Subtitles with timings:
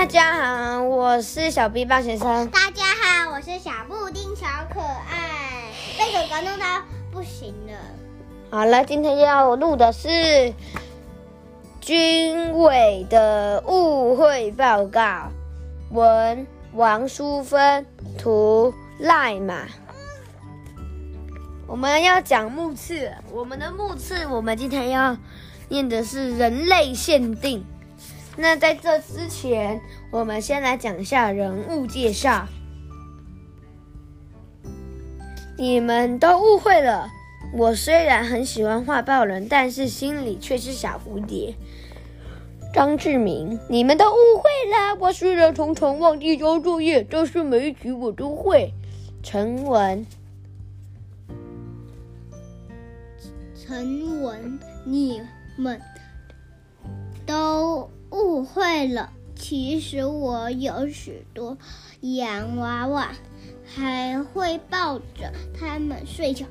[0.00, 2.48] 大家好，我是小 B 棒学生。
[2.48, 6.64] 大家好，我是小布丁小可爱，被哥哥弄到
[7.12, 7.74] 不行了。
[8.48, 10.54] 好了，今天要录的是
[11.82, 15.30] 军委的误会报告，
[15.90, 17.84] 文王淑芬，
[18.16, 19.66] 图赖马。
[21.66, 25.14] 我们要讲木刺，我们的木刺，我们今天要
[25.68, 27.66] 念的是人类限定。
[28.36, 29.80] 那在这之前，
[30.10, 32.46] 我们先来讲一下人物介绍。
[35.58, 37.10] 你们都误会了，
[37.52, 41.54] 我虽然很喜欢画报人，但是心里却是小蝴蝶。
[42.72, 48.72] 张志明，你们都误会了，我虽然常常忘记交作业，但是每一题我都会。
[49.22, 50.06] 陈文。
[53.54, 55.20] 陈文，你
[55.56, 55.78] 们
[57.26, 59.10] 都误会了。
[59.34, 61.56] 其实我有许多
[62.00, 63.08] 洋娃娃，
[63.64, 66.44] 还会抱着他们睡觉。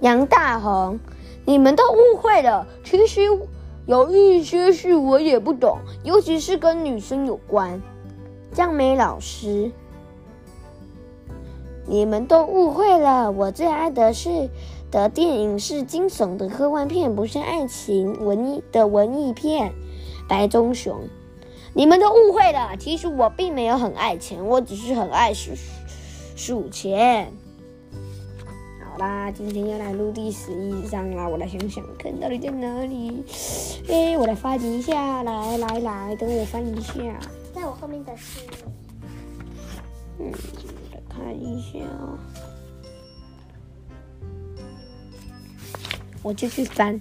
[0.00, 0.98] 杨大红，
[1.46, 2.66] 你们都误会了。
[2.84, 3.22] 其实
[3.86, 7.80] 有一些事我也不懂，尤其是跟女生有关。
[8.52, 9.72] 江梅老师，
[11.86, 13.30] 你们都误会了。
[13.32, 14.50] 我最爱的是。
[14.90, 19.72] 的电影是惊悚的科幻片，不是爱情文艺的文艺片。
[20.28, 21.08] 白棕熊，
[21.74, 22.76] 你们都误会了。
[22.78, 25.52] 其实我并没有很爱钱，我只是很爱数
[26.36, 27.30] 数钱。
[28.84, 31.28] 好啦，今天要来录第十一章啦。
[31.28, 33.24] 我来想想看到底在哪里。
[33.88, 36.94] 哎，我来翻一下，来来来，等我翻一下。
[37.52, 38.40] 在我后面的是。
[40.20, 40.30] 嗯，
[40.92, 42.16] 来看一下哦。
[46.22, 46.98] 我就去翻，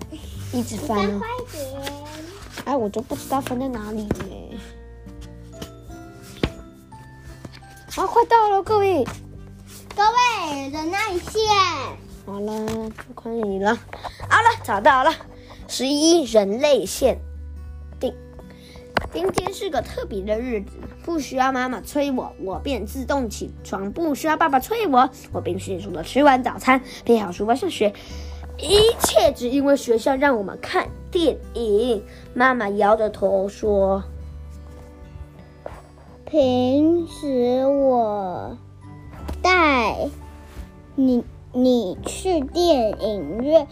[0.52, 1.20] 一直翻哦。
[1.20, 1.93] 快点！
[2.66, 4.59] 哎，我都不知道翻在哪里呢。
[7.92, 9.03] 好，快到了，各位，
[9.96, 11.40] 各位忍耐一下。
[12.25, 13.75] 好了，快你了。
[14.29, 15.12] 好了，找到了。
[15.68, 17.19] 十一人类限
[18.00, 18.13] 定。
[19.12, 20.72] 今天是个特别的日子，
[21.03, 27.94] 不需要妈妈催我，我便自动起床；不需要爸爸催我，我便迅速的吃完早餐，背好书包上学。
[28.58, 32.03] 一切只因为学校让我们看电影。
[32.34, 34.03] 妈妈摇着头说
[36.25, 38.58] ：“平时我
[39.41, 40.08] 带
[40.96, 43.68] 你你去电影院，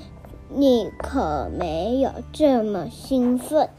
[0.50, 3.70] 你可没有这么兴奋。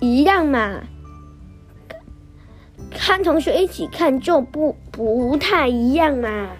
[0.00, 0.82] 一样嘛，
[2.90, 6.50] 看同学一起看就不不太一样嘛。”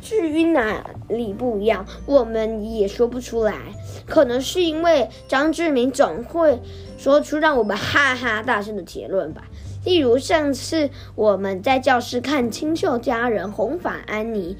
[0.00, 3.58] 至于哪里不一样，我们也说不出来。
[4.06, 6.60] 可能是因为张志明总会
[6.96, 9.44] 说出让我们哈哈大笑的结论吧。
[9.84, 14.56] 例如上次我们在教室看《清秀佳人》红发安妮，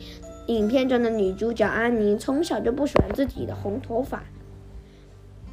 [0.47, 4.23] 影片中的女主角安妮从小就不喜欢自己的红头发，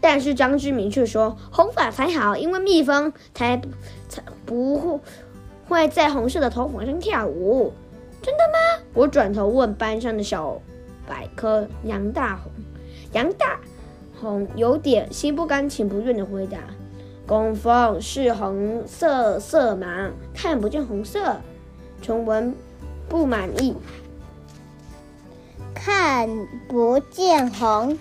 [0.02, 3.62] 但是张志明却说红发才好，因为蜜蜂才
[4.10, 5.00] 才不会
[5.70, 7.72] 会在红色的头发上跳舞。
[8.22, 8.84] 真的吗？
[8.94, 10.62] 我转头问班上的小
[11.12, 12.50] 百科杨大红，
[13.12, 13.60] 杨大
[14.18, 16.58] 红有点心不甘情不愿的回答
[17.28, 21.42] ：“工蜂是红色色盲，看不见红色。”
[22.02, 22.56] 崇文
[23.10, 23.76] 不满意，
[25.76, 26.30] 看
[26.70, 28.00] 不见红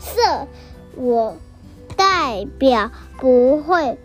[0.00, 0.48] 色，
[0.96, 1.36] 我
[1.94, 3.98] 代表不会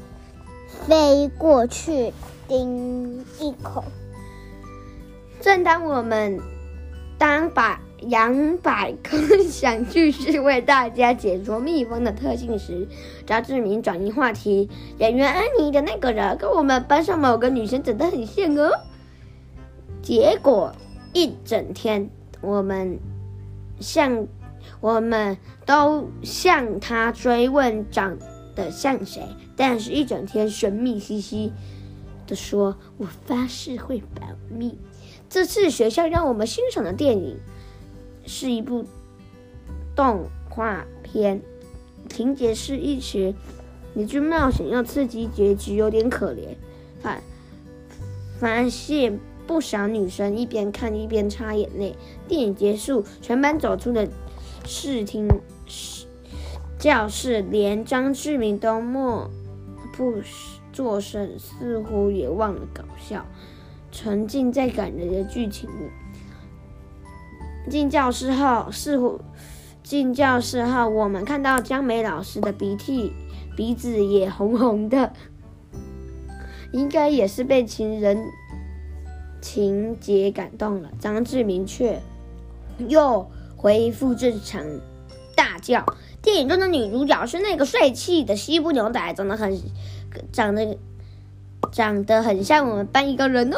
[0.68, 2.12] 飞过去
[2.50, 3.86] 叮一口。
[5.40, 6.42] 正当我们
[7.18, 12.88] 当把杨百科想继续为大家解说蜜蜂的特性时，
[13.26, 14.70] 张志明转移话题
[15.00, 18.72] ：“演员安妮的那个人跟我们班上某个女生长得很像哦。”
[20.02, 20.76] 结果
[21.14, 22.10] 一整天，
[22.42, 23.00] 我们
[23.80, 24.28] 向
[24.82, 28.18] 我们都向他追问长
[28.56, 29.22] 得像谁，
[29.56, 31.54] 但是一整天神秘兮兮
[32.28, 34.78] 的说：“我发誓会保密。”
[35.30, 37.40] 这次学校让我们欣赏的电影
[38.26, 38.86] 是一部
[39.96, 41.42] 动画片，
[42.10, 43.34] 情节是一群
[43.94, 46.56] 你去冒险又刺激，结局有点可怜。
[47.02, 47.20] 发
[48.40, 51.96] 发现不少女生一边看一边擦眼泪。
[52.28, 54.08] 电影结束，全班走出了
[54.66, 55.28] 视听
[55.66, 56.08] 室
[56.80, 59.30] 教室，连张志明都默
[59.96, 60.16] 不
[60.72, 63.26] 作声，似乎也忘了搞笑。
[63.92, 65.90] 沉浸在感人的剧情里。
[67.70, 69.20] 进教室后，似乎
[69.82, 73.12] 进教室后，我们看到江梅老师的鼻涕
[73.56, 75.14] 鼻子也红红的，
[76.72, 78.26] 应该也是被情人
[79.42, 80.90] 情节感动了。
[81.00, 82.02] 张志明却
[82.88, 84.62] 又恢复正常，
[85.36, 85.86] 大叫
[86.22, 89.62] ：“电影中的女主角是那个帅气的西部牛仔，长得很
[90.32, 90.78] 长得
[91.72, 93.58] 长得很像我们班一个人哦。”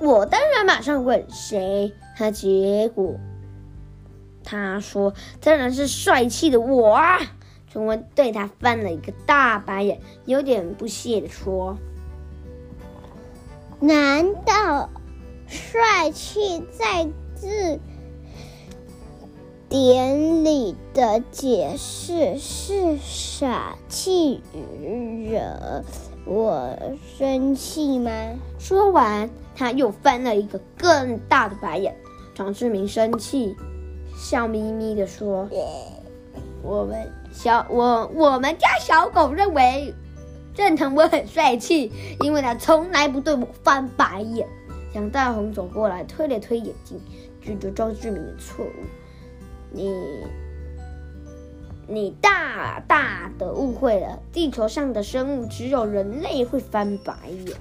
[0.00, 3.14] 我当然马上问谁，他结果
[4.42, 7.18] 他说：“当然是帅气的我啊！”
[7.70, 11.76] 陈文对他翻了一个大白眼，有点不屑的说
[13.80, 14.88] ：“难道
[15.46, 17.78] 帅气在字
[19.68, 24.40] 典里的解释是傻气
[25.28, 25.84] 惹
[26.24, 26.78] 我
[27.18, 28.10] 生气吗？”
[28.58, 29.28] 说完。
[29.58, 31.96] 他又翻了一个更大的白眼，
[32.36, 33.56] 张志明生气，
[34.14, 35.48] 笑眯眯地说
[36.62, 39.94] ：“我们小我我们家小狗认为
[40.54, 41.90] 认同我很帅气，
[42.20, 44.46] 因为他从来不对我翻白眼。”
[44.92, 47.00] 杨大红走过来，推了推眼镜，
[47.40, 48.70] 指着张志明的错误
[49.72, 49.94] ：“你
[51.88, 57.56] 你大大的误会了，地球上的生物只有人类会翻白眼。”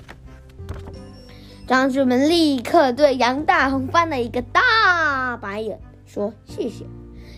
[1.68, 6.86] 张志明立刻对杨大红翻了一个大白眼，说：“谢谢。”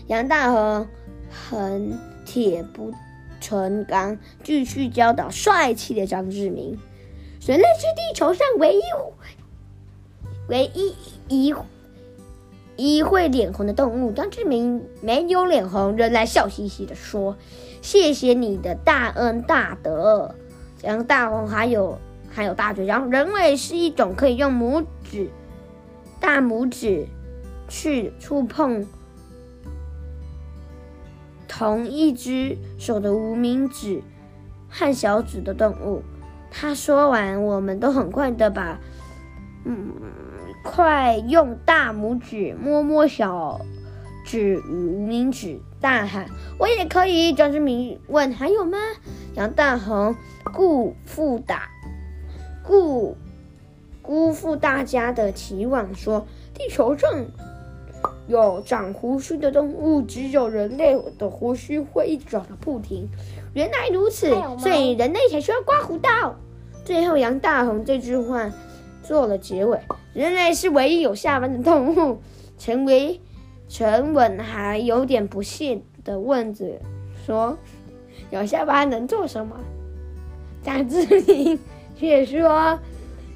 [0.06, 0.86] 杨大红
[1.30, 2.92] 很铁不
[3.40, 6.78] 成钢，继续教导帅气的张志明
[7.46, 8.80] ：“人类是地球上唯一、
[10.48, 10.94] 唯一
[11.28, 11.54] 一
[12.76, 17.34] 一会脸红的动物。”张志明没有脸红，仍然笑嘻嘻地说
[17.80, 20.34] ：“谢谢你的大恩大德。”
[20.84, 21.98] 杨大红还有。
[22.30, 25.30] 还有大嘴，然后人类是一种可以用拇指、
[26.20, 27.06] 大拇指
[27.68, 28.86] 去触碰
[31.48, 34.02] 同一只手的无名指
[34.68, 36.02] 和小指的动物。
[36.50, 38.78] 他说完，我们都很快的把，
[39.64, 39.92] 嗯，
[40.62, 43.60] 快用大拇指摸摸小
[44.24, 46.26] 指与无名指，大喊
[46.58, 48.78] ：“我也可以！”张志明问：“还有吗？”
[49.36, 50.14] 杨大红
[50.52, 51.68] 顾复打。
[52.68, 53.16] 故
[54.02, 57.24] 辜负大家的期望，说地球上
[58.26, 63.08] 有长胡须的动物，只有人类的胡须会一直长个不停。
[63.54, 64.28] 原来如此，
[64.58, 66.36] 所以人类才需要刮胡刀。
[66.84, 68.52] 最后，杨大红这句话
[69.02, 69.80] 做了结尾。
[70.12, 72.18] 人类是唯一有下巴的动物。
[72.58, 73.18] 陈维、
[73.68, 76.66] 陈稳还有点不屑的问着
[77.24, 77.56] 说
[78.30, 79.56] ：“有下巴能做什么？”
[80.62, 81.58] 张志明。
[81.98, 82.78] 却说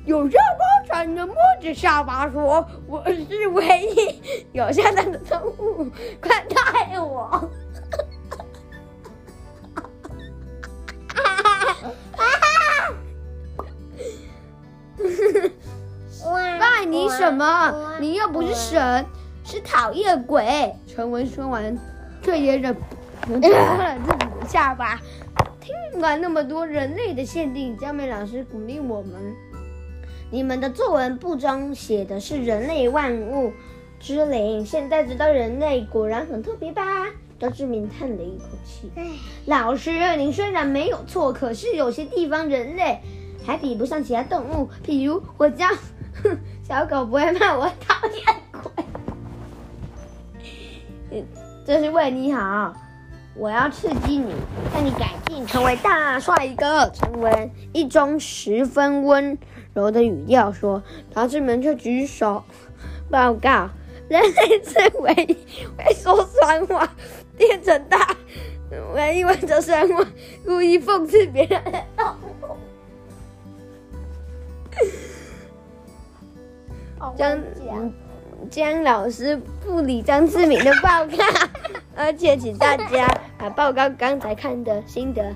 [0.06, 4.22] 有下巴才能摸着下巴说：“我是唯一
[4.52, 7.50] 有下巴的动物，快带我！”
[16.60, 17.96] 拜你什么？
[17.98, 19.04] 你又不是神，
[19.44, 20.72] 是讨厌鬼。
[20.86, 21.76] 陈文说完，
[22.22, 22.72] 却也忍
[23.22, 25.00] 不住了自己的下巴。
[26.02, 29.36] 听完那么多人类的限定，佳美老师鼓励我们：
[30.32, 33.52] 你们的作文簿中写的是人类万物
[34.00, 36.82] 之灵，现在知道人类果然很特别吧？
[37.38, 38.90] 张志明叹了一口气
[39.46, 42.98] ：“老师，您虽然没有错，可是有些地方人类
[43.46, 45.68] 还比不上其他动物，比如我家
[46.24, 46.36] 哼，
[46.66, 48.24] 小狗不会骂我讨厌
[51.08, 51.24] 鬼，
[51.64, 52.74] 这是为你好。”
[53.34, 54.30] 我要刺激你，
[54.74, 55.21] 让你改进，
[55.52, 56.90] 成为大帅哥。
[56.94, 59.36] 陈文一中十分温
[59.74, 60.82] 柔的语调说
[61.12, 62.42] ：“同志们就举手
[63.10, 63.68] 报告，
[64.08, 65.36] 人类是唯一
[65.76, 66.88] 会说酸话、
[67.36, 68.16] 变成大
[68.94, 70.02] 唯一会说酸话、
[70.42, 72.56] 故意讽刺别人的动物。”
[77.14, 77.38] 江
[78.50, 81.16] 江老师不理张志明的报告。
[81.94, 83.06] 而且，请大家
[83.42, 85.34] 把报告刚才看的心得。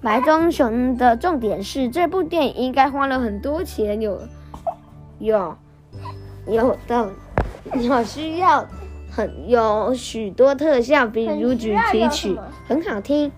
[0.00, 4.20] 白棕熊的重点是，这部电影应该花了很多钱，有
[5.20, 5.56] 有
[6.48, 7.08] 有的
[7.74, 8.66] 有需要
[9.12, 13.30] 很有许多特效，比如主题曲很好听，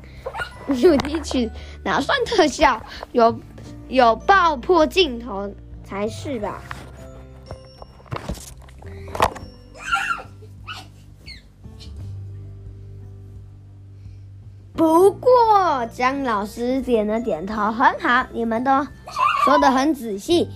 [0.68, 1.50] 主题曲
[1.84, 2.80] 哪算特效？
[3.12, 3.38] 有
[3.88, 5.52] 有爆破镜头
[5.84, 6.62] 才是吧？
[14.84, 18.70] 不过，张老师点了点头，很好，你们都
[19.46, 20.46] 说得很仔细。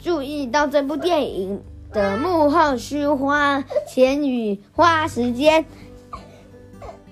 [0.00, 5.62] 注意到这部电影的幕后需花钱与花时间、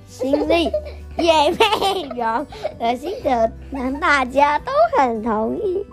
[0.06, 0.72] 心力，
[1.18, 2.46] 也内容
[2.78, 5.84] 的心得，让大家都很同意。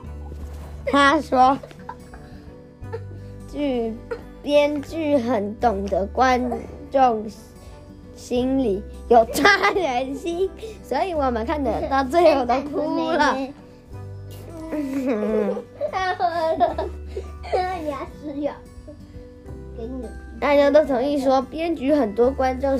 [0.85, 1.59] 他说，
[3.51, 3.93] 剧
[4.41, 6.41] 编剧很懂得观
[6.89, 7.29] 众
[8.21, 10.47] 心里有抓人心，
[10.83, 13.35] 所以我们看得到最后都哭了。
[15.91, 16.77] 太好了，
[17.89, 18.53] 牙齿咬，
[19.75, 20.05] 给你。
[20.39, 22.79] 大家都同意说，编剧很多观众。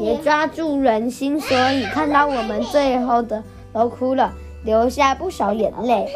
[0.00, 3.40] 也抓住人心，所以看到我们最后的
[3.72, 4.32] 都哭了，
[4.64, 6.08] 流下不少眼泪。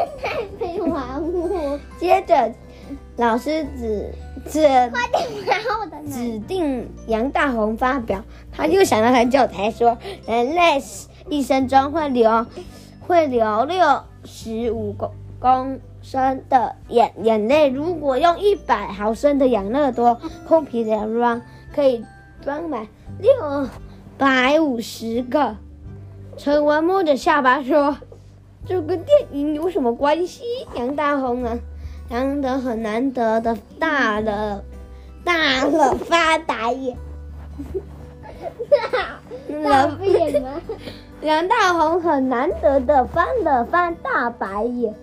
[1.96, 2.52] 接着，
[3.18, 4.12] 老师指
[4.48, 4.60] 指
[6.10, 9.96] 指定杨大红发表，他又想了很久才说：
[10.26, 10.82] 人类
[11.28, 12.46] 一生中会流
[13.00, 21.42] 会流六十五公公升的眼眼泪，如果用一百毫升的养乐多空瓶来装，
[21.74, 22.04] 可以
[22.42, 22.86] 装满。
[23.20, 23.68] 六
[24.18, 25.56] 百五十个。
[26.36, 27.96] 陈文摸着下巴说
[28.66, 30.42] ：“这跟电影有什么关系？”
[30.74, 31.58] 杨大红啊，
[32.12, 34.62] 杨得很难得的大了，
[35.24, 36.94] 大了发白眼。
[39.64, 40.60] 大变吗？
[41.22, 44.94] 杨大红很难得的翻了翻大白眼，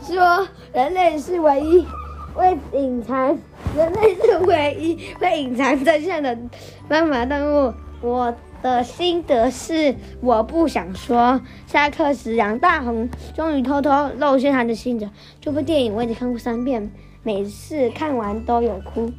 [0.00, 1.86] 说：“人类是唯一
[2.32, 3.36] 会隐藏。”
[3.76, 6.34] 人类是唯一会隐藏真相的
[6.88, 7.74] 斑马动物。
[8.00, 11.40] 我的心得是，我不想说。
[11.66, 15.08] 下课时，杨大红终于偷偷露馅他的心得。
[15.40, 16.90] 这部电影我已经看过三遍，
[17.22, 19.12] 每次看完都有哭。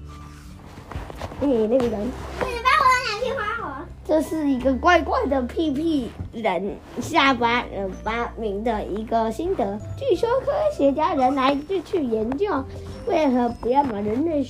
[1.41, 3.85] 哎，那个人，你把我的奶瓶还我。
[4.05, 9.79] 这是一个怪怪的屁屁人下巴人发明的一个心得。
[9.97, 12.63] 据说科学家人来就去研究。
[13.07, 14.43] 为何不要把人类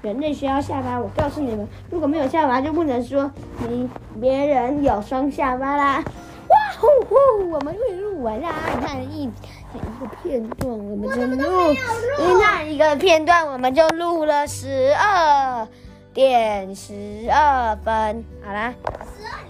[0.00, 0.98] 人类需要下巴？
[0.98, 3.30] 我告诉你们，如果没有下巴，就不能说
[3.68, 3.88] 你
[4.20, 6.04] 别人有双下巴啦。
[6.48, 8.50] 哇呼呼，我们会录完啦！
[8.74, 11.74] 你看一一个片段，我们就录；
[12.18, 15.66] 你看一个片段，我们就录了十二
[16.14, 18.24] 点十二分。
[18.46, 18.72] 好啦，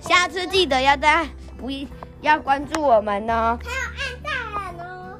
[0.00, 1.26] 下次记得要在
[1.58, 1.70] 不
[2.22, 3.58] 要关注我们哦。
[3.62, 5.18] 还有按赞哦。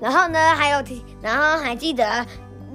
[0.00, 2.24] 然后呢，还有听，然后还记得。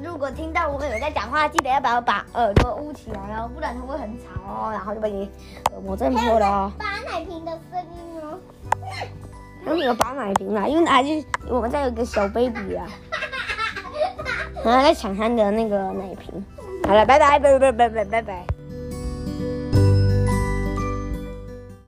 [0.04, 5.30] 如果听到我有在讲话，记得要把我把耳朵捂起来哦，不然它会很吵哦，然后就被你
[5.72, 6.72] 耳膜震破了哦。
[6.78, 8.40] 把奶瓶的声音哦。
[9.64, 12.86] 那没有把奶瓶啦，因为还是我们家有个小 baby 啊，
[14.64, 16.46] 啊后在抢他的那个奶瓶。
[16.88, 18.55] 好了，拜拜，拜拜拜拜拜拜。